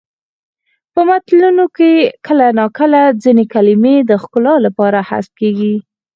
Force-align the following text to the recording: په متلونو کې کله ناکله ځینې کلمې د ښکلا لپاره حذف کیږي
په 0.93 0.99
متلونو 1.09 1.65
کې 1.77 1.91
کله 2.27 2.45
ناکله 2.59 3.01
ځینې 3.23 3.45
کلمې 3.53 3.95
د 4.09 4.11
ښکلا 4.21 4.53
لپاره 4.65 4.99
حذف 5.09 5.31
کیږي 5.39 5.75